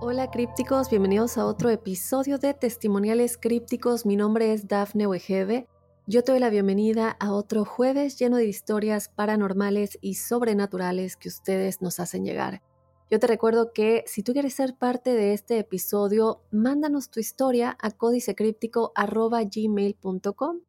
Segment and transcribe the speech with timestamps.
[0.00, 4.06] Hola crípticos, bienvenidos a otro episodio de Testimoniales Crípticos.
[4.06, 5.66] Mi nombre es Dafne Wegebe.
[6.06, 11.26] Yo te doy la bienvenida a otro jueves lleno de historias paranormales y sobrenaturales que
[11.26, 12.62] ustedes nos hacen llegar.
[13.10, 17.76] Yo te recuerdo que si tú quieres ser parte de este episodio, mándanos tu historia
[17.80, 20.60] a códicecríptico.gmail.com.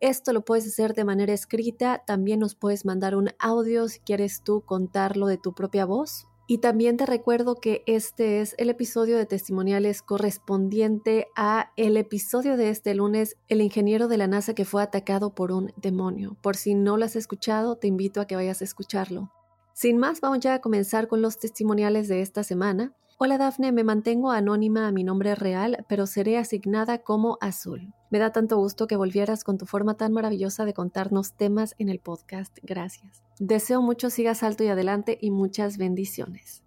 [0.00, 4.42] Esto lo puedes hacer de manera escrita, también nos puedes mandar un audio si quieres
[4.42, 9.16] tú contarlo de tu propia voz y también te recuerdo que este es el episodio
[9.16, 14.64] de testimoniales correspondiente a el episodio de este lunes, el ingeniero de la NASA que
[14.64, 16.36] fue atacado por un demonio.
[16.42, 19.30] Por si no lo has escuchado, te invito a que vayas a escucharlo.
[19.74, 22.96] Sin más, vamos ya a comenzar con los testimoniales de esta semana.
[23.18, 27.94] Hola Dafne, me mantengo anónima a mi nombre real, pero seré asignada como Azul.
[28.10, 31.90] Me da tanto gusto que volvieras con tu forma tan maravillosa de contarnos temas en
[31.90, 32.58] el podcast.
[32.64, 33.29] Gracias.
[33.42, 36.62] Deseo mucho sigas alto y adelante y muchas bendiciones.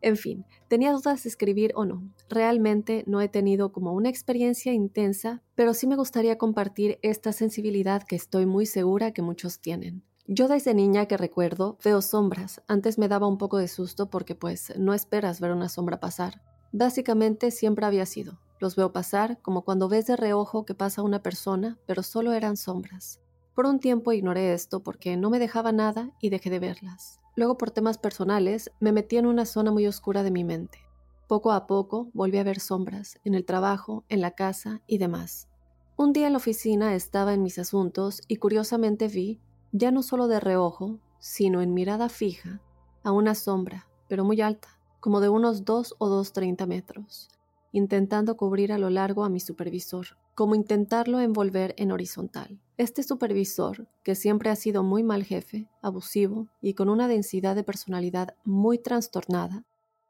[0.00, 2.02] En fin, tenía dudas de escribir o no.
[2.28, 8.02] Realmente no he tenido como una experiencia intensa, pero sí me gustaría compartir esta sensibilidad
[8.02, 10.02] que estoy muy segura que muchos tienen.
[10.26, 12.60] Yo desde niña que recuerdo veo sombras.
[12.66, 16.42] Antes me daba un poco de susto porque pues no esperas ver una sombra pasar.
[16.72, 18.40] Básicamente siempre había sido.
[18.58, 22.56] Los veo pasar como cuando ves de reojo que pasa una persona, pero solo eran
[22.56, 23.20] sombras.
[23.56, 27.20] Por un tiempo ignoré esto porque no me dejaba nada y dejé de verlas.
[27.36, 30.80] Luego por temas personales me metí en una zona muy oscura de mi mente.
[31.26, 35.48] Poco a poco volví a ver sombras, en el trabajo, en la casa y demás.
[35.96, 39.40] Un día en la oficina estaba en mis asuntos y curiosamente vi
[39.72, 42.60] ya no solo de reojo, sino en mirada fija,
[43.04, 44.68] a una sombra, pero muy alta,
[45.00, 47.30] como de unos dos o dos treinta metros,
[47.72, 52.60] intentando cubrir a lo largo a mi supervisor, como intentarlo envolver en horizontal.
[52.76, 57.64] Este supervisor, que siempre ha sido muy mal jefe, abusivo y con una densidad de
[57.64, 59.64] personalidad muy trastornada,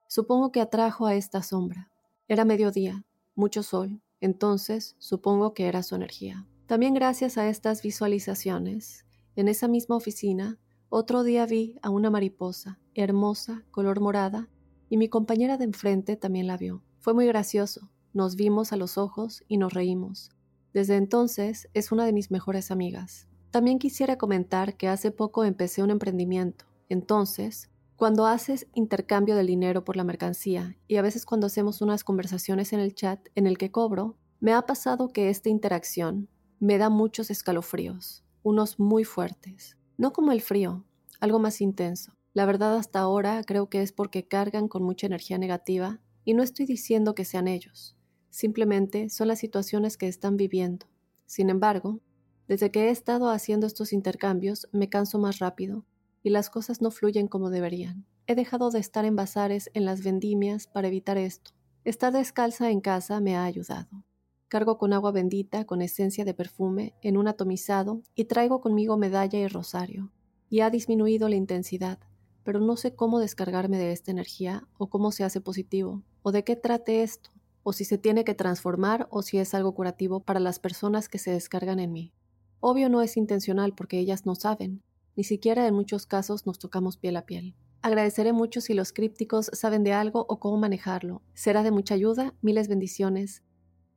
[0.09, 1.93] supongo que atrajo a esta sombra.
[2.27, 3.05] Era mediodía,
[3.37, 6.45] mucho sol, entonces supongo que era su energía.
[6.67, 9.07] También gracias a estas visualizaciones,
[9.37, 10.59] en esa misma oficina,
[10.89, 14.49] otro día vi a una mariposa, hermosa, color morada,
[14.89, 16.83] y mi compañera de enfrente también la vio.
[16.99, 17.93] Fue muy gracioso.
[18.17, 20.31] Nos vimos a los ojos y nos reímos.
[20.73, 23.29] Desde entonces es una de mis mejores amigas.
[23.51, 26.65] También quisiera comentar que hace poco empecé un emprendimiento.
[26.89, 32.05] Entonces, cuando haces intercambio del dinero por la mercancía y a veces cuando hacemos unas
[32.05, 36.79] conversaciones en el chat en el que cobro, me ha pasado que esta interacción me
[36.79, 39.77] da muchos escalofríos unos muy fuertes.
[39.99, 40.87] No como el frío,
[41.21, 42.15] algo más intenso.
[42.33, 46.43] La verdad hasta ahora creo que es porque cargan con mucha energía negativa y no
[46.43, 47.96] estoy diciendo que sean ellos.
[48.37, 50.85] Simplemente son las situaciones que están viviendo.
[51.25, 52.01] Sin embargo,
[52.47, 55.87] desde que he estado haciendo estos intercambios me canso más rápido
[56.23, 58.05] y las cosas no fluyen como deberían.
[58.27, 61.53] He dejado de estar en bazares en las vendimias para evitar esto.
[61.85, 64.05] Estar descalza en casa me ha ayudado.
[64.49, 69.39] Cargo con agua bendita con esencia de perfume en un atomizado y traigo conmigo medalla
[69.39, 70.13] y rosario.
[70.51, 72.01] Y ha disminuido la intensidad,
[72.45, 76.45] pero no sé cómo descargarme de esta energía o cómo se hace positivo, o de
[76.45, 77.31] qué trate esto,
[77.69, 81.19] o si se tiene que transformar o si es algo curativo para las personas que
[81.19, 82.13] se descargan en mí.
[82.61, 84.85] Obvio no es intencional porque ellas no saben,
[85.17, 87.57] ni siquiera en muchos casos nos tocamos piel a piel.
[87.83, 91.23] Agradeceré mucho si los crípticos saben de algo o cómo manejarlo.
[91.35, 93.43] Será de mucha ayuda, miles bendiciones.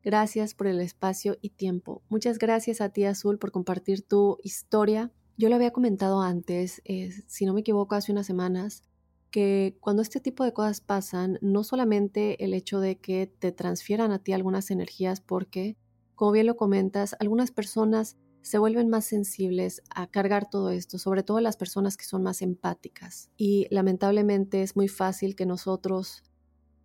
[0.04, 2.02] Gracias por el espacio y tiempo.
[2.10, 5.12] Muchas gracias a ti, Azul, por compartir tu historia.
[5.38, 8.82] Yo lo había comentado antes, eh, si no me equivoco, hace unas semanas,
[9.32, 14.12] que cuando este tipo de cosas pasan, no solamente el hecho de que te transfieran
[14.12, 15.78] a ti algunas energías, porque,
[16.16, 21.24] como bien lo comentas, algunas personas se vuelven más sensibles a cargar todo esto, sobre
[21.24, 23.30] todo las personas que son más empáticas.
[23.38, 26.24] Y lamentablemente es muy fácil que nosotros,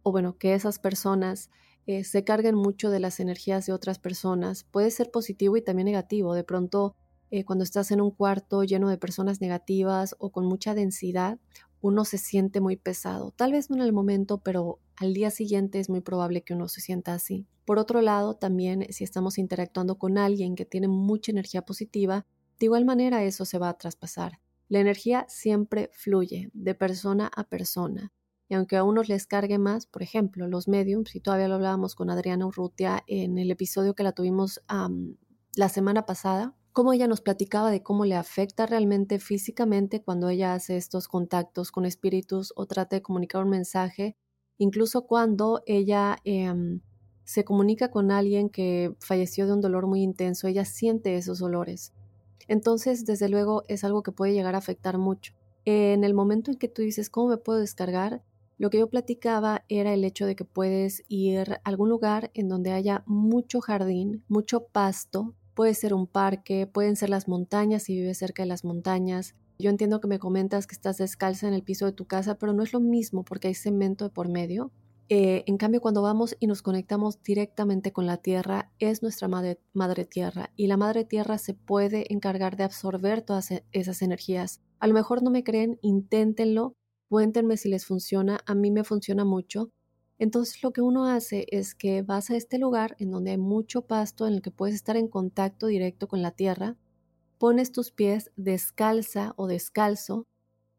[0.02, 1.50] o bueno, que esas personas
[1.86, 4.64] eh, se carguen mucho de las energías de otras personas.
[4.64, 6.34] Puede ser positivo y también negativo.
[6.34, 6.96] De pronto,
[7.30, 11.38] eh, cuando estás en un cuarto lleno de personas negativas o con mucha densidad,
[11.84, 13.32] uno se siente muy pesado.
[13.32, 16.66] Tal vez no en el momento, pero al día siguiente es muy probable que uno
[16.66, 17.46] se sienta así.
[17.66, 22.24] Por otro lado, también si estamos interactuando con alguien que tiene mucha energía positiva,
[22.58, 24.40] de igual manera eso se va a traspasar.
[24.70, 28.14] La energía siempre fluye de persona a persona.
[28.48, 31.94] Y aunque a unos les cargue más, por ejemplo, los mediums, y todavía lo hablábamos
[31.94, 34.62] con Adriana Urrutia en el episodio que la tuvimos
[35.54, 40.54] la semana pasada, cómo ella nos platicaba de cómo le afecta realmente físicamente cuando ella
[40.54, 44.16] hace estos contactos con espíritus o trata de comunicar un mensaje,
[44.58, 46.80] incluso cuando ella em,
[47.22, 51.92] se comunica con alguien que falleció de un dolor muy intenso, ella siente esos dolores.
[52.48, 55.32] Entonces, desde luego, es algo que puede llegar a afectar mucho.
[55.64, 58.24] En el momento en que tú dices, ¿cómo me puedo descargar?
[58.58, 62.48] Lo que yo platicaba era el hecho de que puedes ir a algún lugar en
[62.48, 67.94] donde haya mucho jardín, mucho pasto, puede ser un parque, pueden ser las montañas si
[67.94, 69.34] vives cerca de las montañas.
[69.58, 72.52] Yo entiendo que me comentas que estás descalza en el piso de tu casa, pero
[72.52, 74.72] no es lo mismo porque hay cemento de por medio.
[75.10, 79.60] Eh, en cambio, cuando vamos y nos conectamos directamente con la tierra, es nuestra madre,
[79.74, 84.60] madre tierra y la madre tierra se puede encargar de absorber todas e, esas energías.
[84.80, 86.74] A lo mejor no me creen, inténtenlo,
[87.10, 89.70] cuéntenme si les funciona, a mí me funciona mucho.
[90.18, 93.82] Entonces lo que uno hace es que vas a este lugar en donde hay mucho
[93.82, 96.76] pasto en el que puedes estar en contacto directo con la tierra,
[97.38, 100.26] pones tus pies descalza o descalzo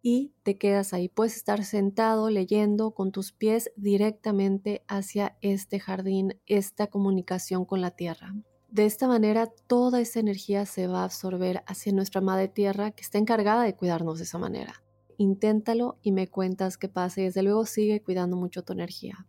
[0.01, 1.09] y te quedas ahí.
[1.09, 7.91] Puedes estar sentado leyendo con tus pies directamente hacia este jardín, esta comunicación con la
[7.91, 8.33] tierra.
[8.69, 13.01] De esta manera, toda esa energía se va a absorber hacia nuestra madre tierra que
[13.01, 14.84] está encargada de cuidarnos de esa manera
[15.17, 19.27] inténtalo y me cuentas qué pasa y desde luego sigue cuidando mucho tu energía.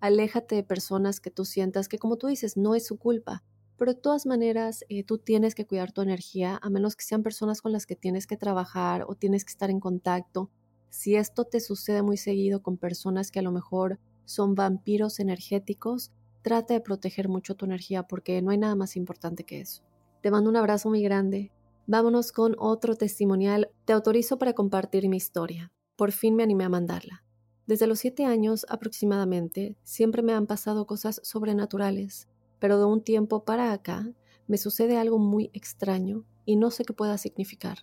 [0.00, 3.42] Aléjate de personas que tú sientas que como tú dices no es su culpa,
[3.76, 7.22] pero de todas maneras eh, tú tienes que cuidar tu energía a menos que sean
[7.22, 10.50] personas con las que tienes que trabajar o tienes que estar en contacto.
[10.90, 16.12] Si esto te sucede muy seguido con personas que a lo mejor son vampiros energéticos,
[16.42, 19.82] trata de proteger mucho tu energía porque no hay nada más importante que eso.
[20.22, 21.52] Te mando un abrazo muy grande
[21.90, 23.70] Vámonos con otro testimonial.
[23.86, 25.72] Te autorizo para compartir mi historia.
[25.96, 27.24] Por fin me animé a mandarla.
[27.66, 33.46] Desde los siete años aproximadamente, siempre me han pasado cosas sobrenaturales, pero de un tiempo
[33.46, 34.06] para acá
[34.46, 37.78] me sucede algo muy extraño y no sé qué pueda significar.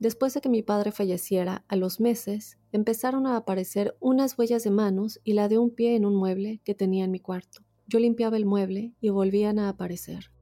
[0.00, 4.72] Después de que mi padre falleciera, a los meses, empezaron a aparecer unas huellas de
[4.72, 7.62] manos y la de un pie en un mueble que tenía en mi cuarto.
[7.86, 10.32] Yo limpiaba el mueble y volvían a aparecer.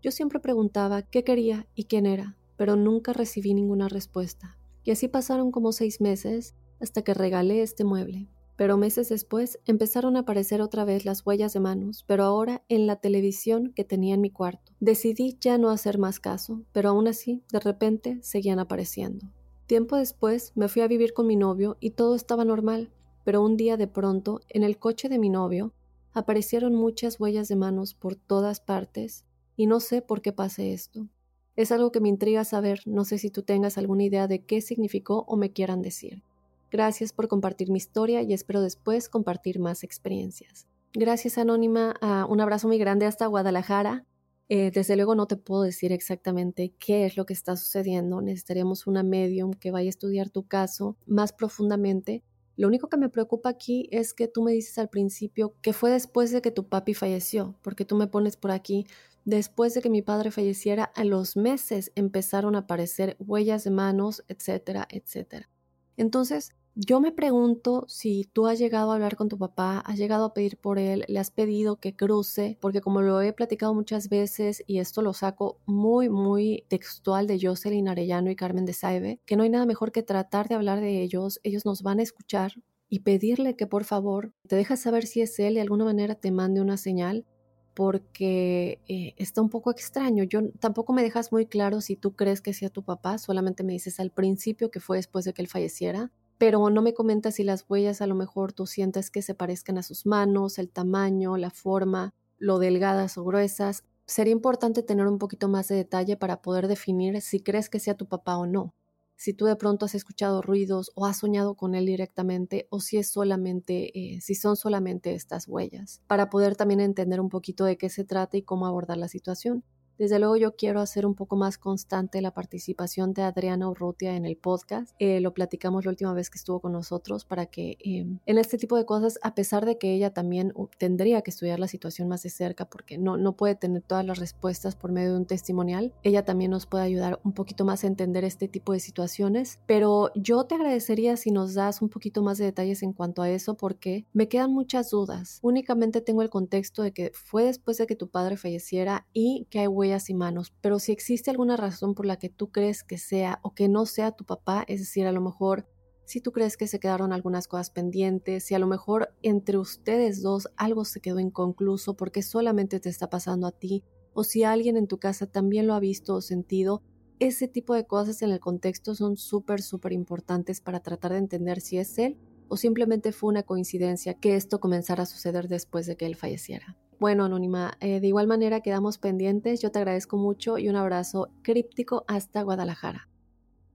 [0.00, 4.56] Yo siempre preguntaba qué quería y quién era, pero nunca recibí ninguna respuesta.
[4.84, 8.28] Y así pasaron como seis meses hasta que regalé este mueble.
[8.54, 12.86] Pero meses después empezaron a aparecer otra vez las huellas de manos, pero ahora en
[12.86, 14.74] la televisión que tenía en mi cuarto.
[14.78, 19.26] Decidí ya no hacer más caso, pero aún así, de repente, seguían apareciendo.
[19.66, 22.92] Tiempo después me fui a vivir con mi novio y todo estaba normal,
[23.24, 25.74] pero un día de pronto, en el coche de mi novio,
[26.12, 29.24] aparecieron muchas huellas de manos por todas partes
[29.56, 31.08] y no sé por qué pase esto.
[31.54, 34.60] Es algo que me intriga saber, no sé si tú tengas alguna idea de qué
[34.60, 36.22] significó o me quieran decir.
[36.70, 40.66] Gracias por compartir mi historia y espero después compartir más experiencias.
[40.94, 44.06] Gracias Anónima, ah, un abrazo muy grande hasta Guadalajara.
[44.48, 48.20] Eh, desde luego no te puedo decir exactamente qué es lo que está sucediendo.
[48.22, 52.22] Necesitaremos una medium que vaya a estudiar tu caso más profundamente.
[52.56, 55.90] Lo único que me preocupa aquí es que tú me dices al principio que fue
[55.90, 58.86] después de que tu papi falleció, porque tú me pones por aquí,
[59.24, 64.24] Después de que mi padre falleciera, a los meses empezaron a aparecer huellas de manos,
[64.28, 65.48] etcétera, etcétera.
[65.96, 70.24] Entonces, yo me pregunto si tú has llegado a hablar con tu papá, has llegado
[70.24, 74.08] a pedir por él, le has pedido que cruce, porque como lo he platicado muchas
[74.08, 79.20] veces, y esto lo saco muy, muy textual de Jocelyn Arellano y Carmen de Saibe,
[79.26, 82.04] que no hay nada mejor que tratar de hablar de ellos, ellos nos van a
[82.04, 82.54] escuchar
[82.88, 86.30] y pedirle que por favor te dejas saber si es él de alguna manera te
[86.30, 87.26] mande una señal
[87.74, 90.24] porque eh, está un poco extraño.
[90.24, 93.72] Yo tampoco me dejas muy claro si tú crees que sea tu papá, solamente me
[93.72, 97.44] dices al principio que fue después de que él falleciera, pero no me comentas si
[97.44, 101.36] las huellas a lo mejor tú sientes que se parezcan a sus manos, el tamaño,
[101.36, 103.84] la forma, lo delgadas o gruesas.
[104.06, 107.96] Sería importante tener un poquito más de detalle para poder definir si crees que sea
[107.96, 108.74] tu papá o no
[109.22, 112.98] si tú de pronto has escuchado ruidos o has soñado con él directamente o si
[112.98, 117.78] es solamente, eh, si son solamente estas huellas, para poder también entender un poquito de
[117.78, 119.62] qué se trata y cómo abordar la situación.
[119.98, 124.24] Desde luego yo quiero hacer un poco más constante la participación de Adriana Urrutia en
[124.24, 124.94] el podcast.
[124.98, 128.58] Eh, lo platicamos la última vez que estuvo con nosotros para que em, en este
[128.58, 132.22] tipo de cosas, a pesar de que ella también tendría que estudiar la situación más
[132.22, 135.92] de cerca porque no, no puede tener todas las respuestas por medio de un testimonial,
[136.02, 139.58] ella también nos puede ayudar un poquito más a entender este tipo de situaciones.
[139.66, 143.30] Pero yo te agradecería si nos das un poquito más de detalles en cuanto a
[143.30, 145.38] eso porque me quedan muchas dudas.
[145.42, 149.60] Únicamente tengo el contexto de que fue después de que tu padre falleciera y que
[149.60, 152.98] hay huellas y manos, pero si existe alguna razón por la que tú crees que
[152.98, 155.66] sea o que no sea tu papá, es decir, a lo mejor
[156.04, 160.22] si tú crees que se quedaron algunas cosas pendientes, si a lo mejor entre ustedes
[160.22, 163.82] dos algo se quedó inconcluso porque solamente te está pasando a ti,
[164.14, 166.82] o si alguien en tu casa también lo ha visto o sentido,
[167.18, 171.60] ese tipo de cosas en el contexto son súper, súper importantes para tratar de entender
[171.60, 175.96] si es él o simplemente fue una coincidencia que esto comenzara a suceder después de
[175.96, 176.76] que él falleciera.
[177.02, 179.60] Bueno, Anónima, eh, de igual manera quedamos pendientes.
[179.60, 183.08] Yo te agradezco mucho y un abrazo críptico hasta Guadalajara.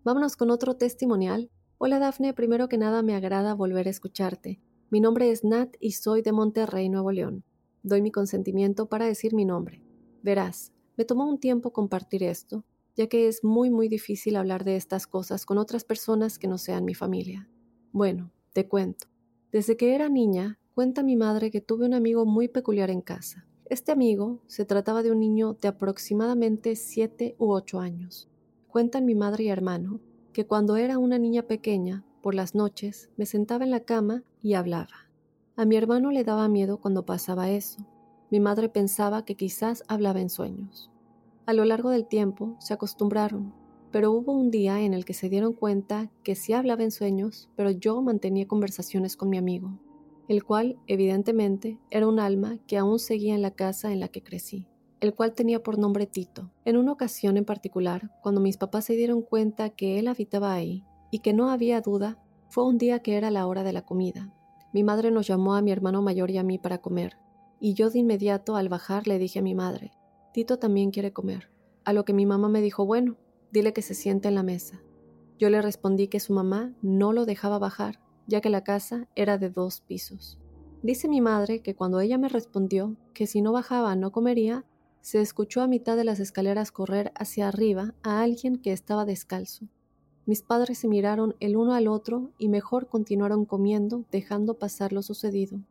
[0.05, 1.51] Vámonos con otro testimonial.
[1.77, 4.61] Hola Dafne, primero que nada me agrada volver a escucharte.
[4.89, 7.43] Mi nombre es Nat y soy de Monterrey, Nuevo León.
[7.83, 9.83] Doy mi consentimiento para decir mi nombre.
[10.23, 12.63] Verás, me tomó un tiempo compartir esto,
[12.95, 16.57] ya que es muy muy difícil hablar de estas cosas con otras personas que no
[16.57, 17.49] sean mi familia.
[17.91, 19.09] Bueno, te cuento.
[19.51, 23.47] Desde que era niña, Cuenta mi madre que tuve un amigo muy peculiar en casa.
[23.65, 28.29] Este amigo se trataba de un niño de aproximadamente 7 u 8 años.
[28.67, 30.01] Cuentan mi madre y hermano
[30.33, 34.53] que cuando era una niña pequeña, por las noches, me sentaba en la cama y
[34.53, 35.09] hablaba.
[35.55, 37.79] A mi hermano le daba miedo cuando pasaba eso.
[38.29, 40.91] Mi madre pensaba que quizás hablaba en sueños.
[41.47, 43.51] A lo largo del tiempo se acostumbraron,
[43.91, 47.49] pero hubo un día en el que se dieron cuenta que sí hablaba en sueños,
[47.55, 49.79] pero yo mantenía conversaciones con mi amigo
[50.27, 54.23] el cual, evidentemente, era un alma que aún seguía en la casa en la que
[54.23, 54.67] crecí,
[54.99, 56.51] el cual tenía por nombre Tito.
[56.65, 60.83] En una ocasión en particular, cuando mis papás se dieron cuenta que él habitaba ahí
[61.11, 62.17] y que no había duda,
[62.49, 64.33] fue un día que era la hora de la comida.
[64.73, 67.17] Mi madre nos llamó a mi hermano mayor y a mí para comer,
[67.59, 69.91] y yo de inmediato al bajar le dije a mi madre,
[70.33, 71.49] Tito también quiere comer,
[71.85, 73.15] a lo que mi mamá me dijo, bueno,
[73.51, 74.81] dile que se siente en la mesa.
[75.39, 79.37] Yo le respondí que su mamá no lo dejaba bajar ya que la casa era
[79.37, 80.37] de dos pisos.
[80.83, 84.63] Dice mi madre que cuando ella me respondió que si no bajaba no comería,
[85.01, 89.67] se escuchó a mitad de las escaleras correr hacia arriba a alguien que estaba descalzo.
[90.25, 95.01] Mis padres se miraron el uno al otro y mejor continuaron comiendo, dejando pasar lo
[95.01, 95.61] sucedido.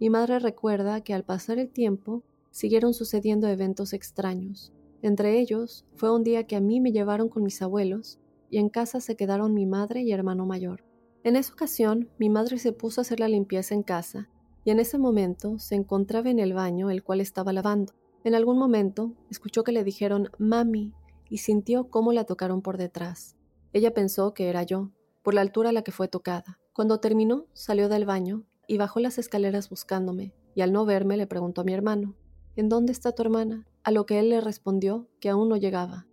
[0.00, 4.72] Mi madre recuerda que al pasar el tiempo siguieron sucediendo eventos extraños.
[5.02, 8.18] Entre ellos fue un día que a mí me llevaron con mis abuelos
[8.50, 10.87] y en casa se quedaron mi madre y hermano mayor.
[11.24, 14.28] En esa ocasión, mi madre se puso a hacer la limpieza en casa,
[14.64, 17.94] y en ese momento se encontraba en el baño el cual estaba lavando.
[18.24, 20.94] En algún momento escuchó que le dijeron mami
[21.28, 23.36] y sintió cómo la tocaron por detrás.
[23.72, 24.90] Ella pensó que era yo,
[25.22, 26.58] por la altura a la que fue tocada.
[26.72, 31.26] Cuando terminó, salió del baño y bajó las escaleras buscándome, y al no verme le
[31.26, 32.14] preguntó a mi hermano,
[32.58, 33.66] ¿En dónde está tu hermana?
[33.84, 36.06] A lo que él le respondió que aún no llegaba.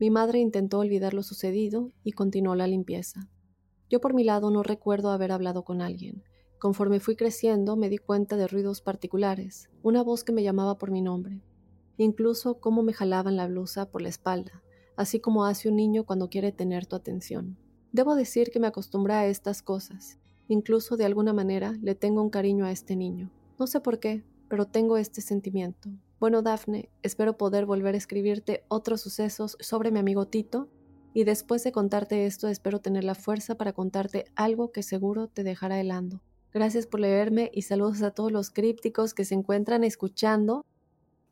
[0.00, 3.28] Mi madre intentó olvidar lo sucedido y continuó la limpieza.
[3.92, 6.24] Yo por mi lado no recuerdo haber hablado con alguien.
[6.58, 10.90] Conforme fui creciendo me di cuenta de ruidos particulares, una voz que me llamaba por
[10.90, 11.42] mi nombre,
[11.98, 14.62] incluso cómo me jalaban la blusa por la espalda,
[14.96, 17.58] así como hace un niño cuando quiere tener tu atención.
[17.92, 20.18] Debo decir que me acostumbré a estas cosas,
[20.48, 23.30] incluso de alguna manera le tengo un cariño a este niño.
[23.58, 25.90] No sé por qué, pero tengo este sentimiento.
[26.18, 30.70] Bueno, Dafne, espero poder volver a escribirte otros sucesos sobre mi amigo Tito
[31.14, 35.44] y después de contarte esto, espero tener la fuerza para contarte algo que seguro te
[35.44, 36.22] dejará helando.
[36.52, 40.64] Gracias por leerme y saludos a todos los crípticos que se encuentran escuchando.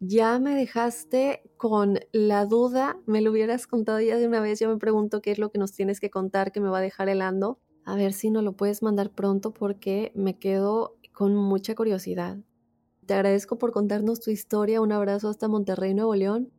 [0.01, 4.69] Ya me dejaste con la duda, me lo hubieras contado ya de una vez, yo
[4.71, 7.11] me pregunto qué es lo que nos tienes que contar que me va a dejar
[7.11, 7.59] helando.
[7.85, 12.39] A ver si no lo puedes mandar pronto porque me quedo con mucha curiosidad.
[13.05, 16.51] Te agradezco por contarnos tu historia, un abrazo hasta Monterrey, Nuevo León.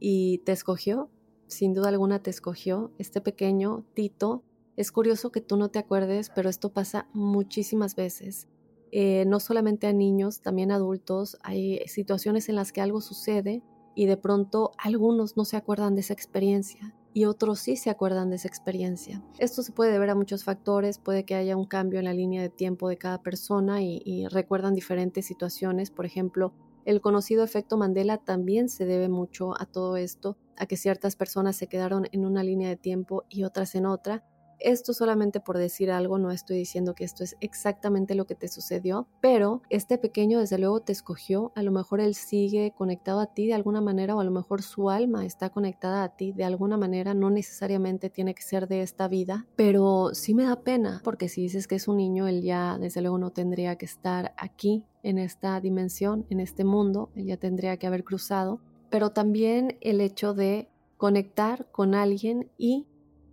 [0.00, 1.10] ¿Y te escogió?
[1.50, 4.42] Sin duda alguna te escogió, este pequeño Tito.
[4.76, 8.48] Es curioso que tú no te acuerdes, pero esto pasa muchísimas veces.
[8.92, 11.36] Eh, no solamente a niños, también a adultos.
[11.42, 13.62] Hay situaciones en las que algo sucede
[13.94, 18.30] y de pronto algunos no se acuerdan de esa experiencia y otros sí se acuerdan
[18.30, 19.22] de esa experiencia.
[19.38, 22.40] Esto se puede deber a muchos factores, puede que haya un cambio en la línea
[22.40, 27.76] de tiempo de cada persona y, y recuerdan diferentes situaciones, por ejemplo, el conocido efecto
[27.76, 32.24] Mandela también se debe mucho a todo esto, a que ciertas personas se quedaron en
[32.24, 34.24] una línea de tiempo y otras en otra,
[34.60, 38.48] Esto solamente por decir algo, no estoy diciendo que esto es exactamente lo que te
[38.48, 43.32] sucedió, pero este pequeño desde luego te escogió, a lo mejor él sigue conectado a
[43.32, 46.44] ti de alguna manera o a lo mejor su alma está conectada a ti de
[46.44, 51.00] alguna manera, no necesariamente tiene que ser de esta vida, pero sí me da pena
[51.04, 54.34] porque si dices que es un niño, él ya desde luego no tendría que estar
[54.36, 59.78] aquí en esta dimensión, en este mundo, él ya tendría que haber cruzado, pero también
[59.80, 62.86] el hecho de conectar con alguien y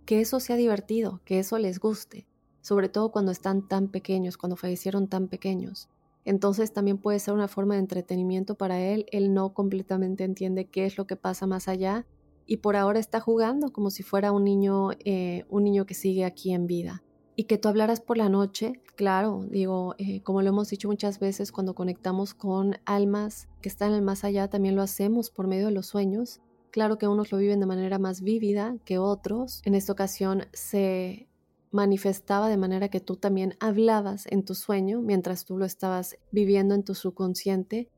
[0.08, 2.26] que eso sea divertido, que eso les guste,
[2.62, 5.90] sobre todo cuando están tan pequeños, cuando fallecieron tan pequeños.
[6.24, 10.86] Entonces también puede ser una forma de entretenimiento para él, él no completamente entiende qué
[10.86, 12.06] es lo que pasa más allá
[12.46, 16.24] y por ahora está jugando como si fuera un niño, eh, un niño que sigue
[16.24, 17.02] aquí en vida.
[17.36, 21.18] Y que tú hablaras por la noche, claro, digo, eh, como lo hemos dicho muchas
[21.18, 25.66] veces, cuando conectamos con almas que están en más allá, también lo hacemos por medio
[25.66, 26.40] de los sueños.
[26.70, 29.62] Claro que unos lo viven de manera más vívida que otros.
[29.64, 31.28] En esta ocasión se
[31.70, 36.74] manifestaba de manera que tú también hablabas en tu sueño mientras tú lo estabas viviendo
[36.74, 37.90] en tu subconsciente.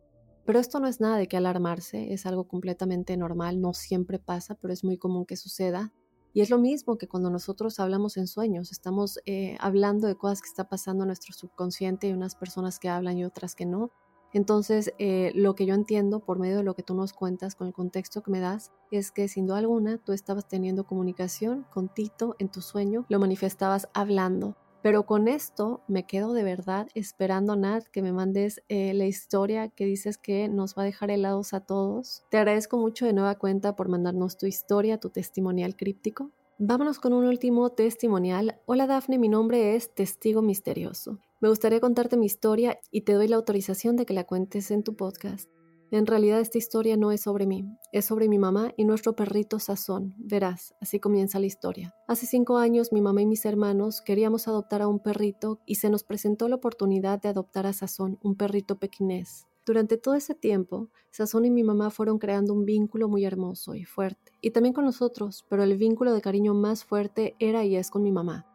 [0.45, 4.55] Pero esto no es nada de que alarmarse, es algo completamente normal, no siempre pasa,
[4.55, 5.93] pero es muy común que suceda.
[6.33, 10.43] Y es lo mismo que cuando nosotros hablamos en sueños, estamos eh, hablando de cosas
[10.43, 13.91] que está pasando en nuestro subconsciente y unas personas que hablan y otras que no.
[14.33, 17.67] Entonces, eh, lo que yo entiendo por medio de lo que tú nos cuentas, con
[17.67, 21.89] el contexto que me das, es que sin duda alguna tú estabas teniendo comunicación con
[21.89, 24.57] Tito en tu sueño, lo manifestabas hablando.
[24.83, 29.69] Pero con esto me quedo de verdad esperando, Nat, que me mandes eh, la historia
[29.69, 32.25] que dices que nos va a dejar helados a todos.
[32.31, 36.31] Te agradezco mucho de nueva cuenta por mandarnos tu historia, tu testimonial críptico.
[36.59, 38.59] Vámonos con un último testimonial.
[38.65, 41.19] Hola Dafne, mi nombre es Testigo Misterioso.
[41.41, 44.83] Me gustaría contarte mi historia y te doy la autorización de que la cuentes en
[44.83, 45.49] tu podcast.
[45.91, 49.59] En realidad esta historia no es sobre mí, es sobre mi mamá y nuestro perrito
[49.59, 50.15] Sazón.
[50.19, 51.95] Verás, así comienza la historia.
[52.07, 55.89] Hace cinco años mi mamá y mis hermanos queríamos adoptar a un perrito y se
[55.89, 59.47] nos presentó la oportunidad de adoptar a Sazón, un perrito pequinés.
[59.65, 63.85] Durante todo ese tiempo, Sazón y mi mamá fueron creando un vínculo muy hermoso y
[63.85, 67.91] fuerte, y también con nosotros, pero el vínculo de cariño más fuerte era y es
[67.91, 68.50] con mi mamá.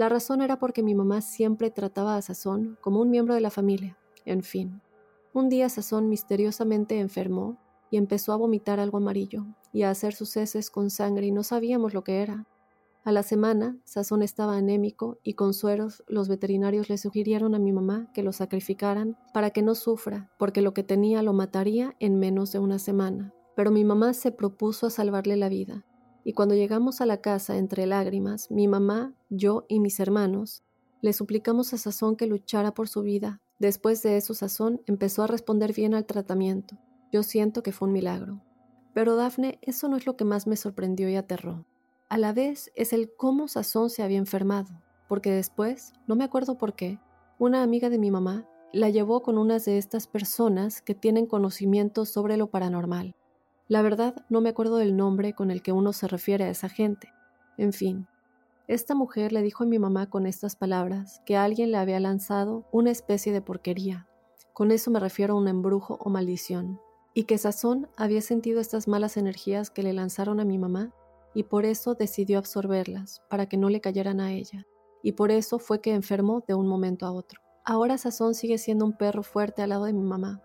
[0.00, 3.50] La razón era porque mi mamá siempre trataba a Sazón como un miembro de la
[3.50, 3.98] familia.
[4.24, 4.80] En fin,
[5.34, 7.58] un día Sazón misteriosamente enfermó
[7.90, 11.42] y empezó a vomitar algo amarillo y a hacer sus heces con sangre y no
[11.42, 12.46] sabíamos lo que era.
[13.04, 17.70] A la semana, Sazón estaba anémico y con sueros los veterinarios le sugirieron a mi
[17.70, 22.18] mamá que lo sacrificaran para que no sufra, porque lo que tenía lo mataría en
[22.18, 23.34] menos de una semana.
[23.54, 25.84] Pero mi mamá se propuso a salvarle la vida
[26.24, 30.62] y cuando llegamos a la casa entre lágrimas, mi mamá, yo y mis hermanos,
[31.02, 33.40] le suplicamos a Sazón que luchara por su vida.
[33.58, 36.76] Después de eso, Sazón empezó a responder bien al tratamiento.
[37.12, 38.42] Yo siento que fue un milagro.
[38.92, 41.64] Pero Dafne, eso no es lo que más me sorprendió y aterró.
[42.08, 44.70] A la vez es el cómo Sazón se había enfermado,
[45.08, 46.98] porque después, no me acuerdo por qué,
[47.38, 52.04] una amiga de mi mamá la llevó con unas de estas personas que tienen conocimiento
[52.04, 53.14] sobre lo paranormal.
[53.70, 56.68] La verdad, no me acuerdo del nombre con el que uno se refiere a esa
[56.68, 57.12] gente.
[57.56, 58.08] En fin,
[58.66, 62.66] esta mujer le dijo a mi mamá con estas palabras que alguien le había lanzado
[62.72, 64.08] una especie de porquería.
[64.54, 66.80] Con eso me refiero a un embrujo o maldición.
[67.14, 70.92] Y que Sazón había sentido estas malas energías que le lanzaron a mi mamá
[71.32, 74.66] y por eso decidió absorberlas para que no le cayeran a ella.
[75.00, 77.40] Y por eso fue que enfermó de un momento a otro.
[77.64, 80.42] Ahora Sazón sigue siendo un perro fuerte al lado de mi mamá,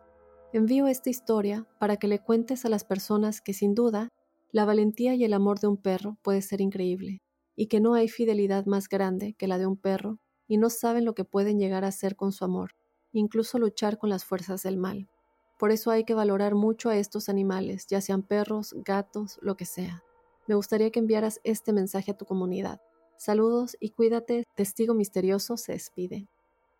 [0.53, 4.09] Envío esta historia para que le cuentes a las personas que sin duda
[4.51, 7.21] la valentía y el amor de un perro puede ser increíble
[7.55, 11.05] y que no hay fidelidad más grande que la de un perro y no saben
[11.05, 12.71] lo que pueden llegar a hacer con su amor,
[13.11, 15.09] incluso luchar con las fuerzas del mal.
[15.57, 19.65] Por eso hay que valorar mucho a estos animales, ya sean perros, gatos, lo que
[19.65, 20.03] sea.
[20.47, 22.81] Me gustaría que enviaras este mensaje a tu comunidad.
[23.17, 26.27] Saludos y cuídate, testigo misterioso se despide.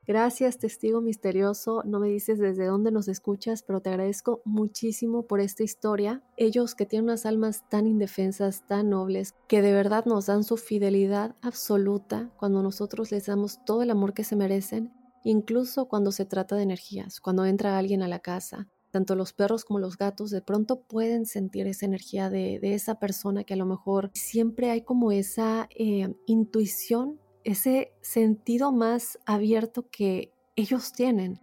[0.08, 1.82] Gracias, testigo misterioso.
[1.84, 6.22] No me dices desde dónde nos escuchas, pero te agradezco muchísimo por esta historia.
[6.38, 10.58] Ellos que tienen unas almas tan indefensas, tan nobles, que de verdad nos dan su
[10.58, 16.26] fidelidad absoluta cuando nosotros les damos todo el amor que se merecen, incluso cuando se
[16.26, 18.68] trata de energías, cuando entra alguien a la casa.
[18.92, 23.44] Tanto los perros como los gatos de pronto pueden sentir esa energía de, esa persona
[23.44, 30.34] que a lo mejor siempre hay como esa eh, intuición ese sentido más abierto que
[30.56, 31.40] ellos tienen.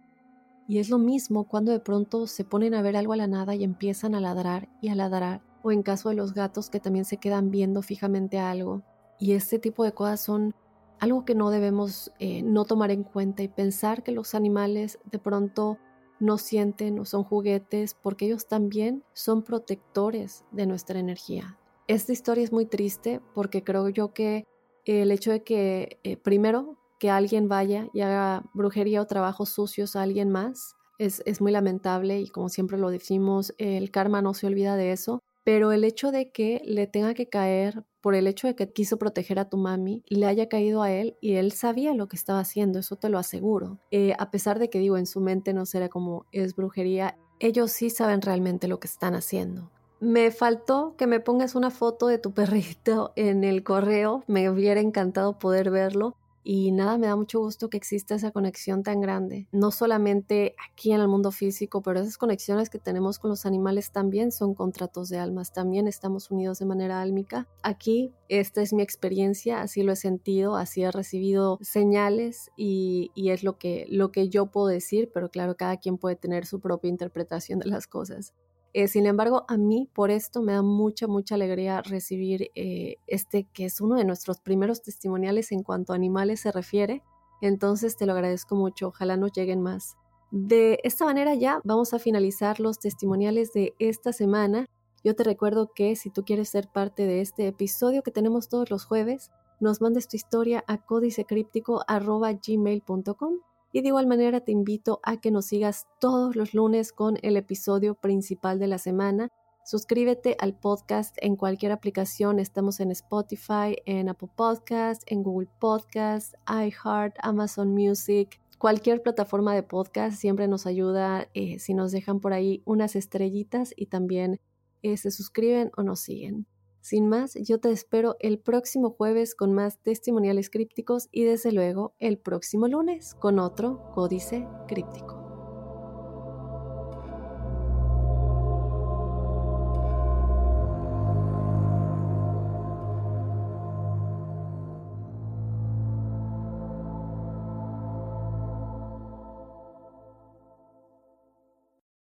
[0.67, 3.55] Y es lo mismo cuando de pronto se ponen a ver algo a la nada
[3.55, 7.05] y empiezan a ladrar y a ladrar, o en caso de los gatos que también
[7.05, 8.83] se quedan viendo fijamente algo.
[9.17, 10.53] Y este tipo de cosas son
[10.99, 15.19] algo que no debemos eh, no tomar en cuenta y pensar que los animales de
[15.19, 15.77] pronto
[16.19, 21.57] no sienten o son juguetes porque ellos también son protectores de nuestra energía.
[21.87, 24.45] Esta historia es muy triste porque creo yo que
[24.85, 29.95] el hecho de que, eh, primero, que alguien vaya y haga brujería o trabajos sucios
[29.95, 34.33] a alguien más, es, es muy lamentable y como siempre lo decimos, el karma no
[34.33, 38.27] se olvida de eso, pero el hecho de que le tenga que caer por el
[38.27, 41.51] hecho de que quiso proteger a tu mami, le haya caído a él y él
[41.51, 43.79] sabía lo que estaba haciendo, eso te lo aseguro.
[43.91, 47.71] Eh, a pesar de que digo, en su mente no será como es brujería, ellos
[47.71, 49.71] sí saben realmente lo que están haciendo.
[50.03, 54.81] Me faltó que me pongas una foto de tu perrito en el correo, me hubiera
[54.81, 56.17] encantado poder verlo.
[56.43, 60.91] Y nada, me da mucho gusto que exista esa conexión tan grande, no solamente aquí
[60.91, 65.07] en el mundo físico, pero esas conexiones que tenemos con los animales también son contratos
[65.07, 67.47] de almas, también estamos unidos de manera álmica.
[67.61, 73.45] Aquí, esta es mi experiencia, así lo he sentido, así he recibido señales y, es
[73.45, 76.89] lo que, lo que yo puedo decir, pero claro, cada quien puede tener su propia
[76.89, 78.33] interpretación de las cosas.
[78.73, 83.43] Eh, sin embargo, a mí por esto me da mucha, mucha alegría recibir eh, este
[83.53, 87.03] que es uno de nuestros primeros testimoniales en cuanto a animales se refiere.
[87.41, 89.95] Entonces te lo agradezco mucho, ojalá nos lleguen más.
[90.31, 94.65] De esta manera ya vamos a finalizar los testimoniales de esta semana.
[95.03, 98.71] Yo te recuerdo que si tú quieres ser parte de este episodio que tenemos todos
[98.71, 105.19] los jueves, nos mandes tu historia a códicecríptico.gmail.com y de igual manera te invito a
[105.19, 109.29] que nos sigas todos los lunes con el episodio principal de la semana.
[109.65, 112.37] Suscríbete al podcast en cualquier aplicación.
[112.37, 118.39] Estamos en Spotify, en Apple Podcast, en Google Podcast, iHeart, Amazon Music.
[118.59, 123.73] Cualquier plataforma de podcast siempre nos ayuda eh, si nos dejan por ahí unas estrellitas
[123.75, 124.39] y también
[124.83, 126.45] eh, se suscriben o nos siguen.
[126.83, 131.95] Sin más, yo te espero el próximo jueves con más testimoniales crípticos y desde luego
[131.99, 135.17] el próximo lunes con otro códice críptico.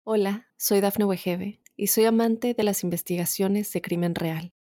[0.03, 4.54] Hola, soy Dafne Wegebe y soy amante de las investigaciones de crimen real.